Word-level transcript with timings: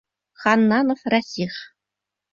Ханнанов 0.45 1.01
Рәсих. 1.15 1.63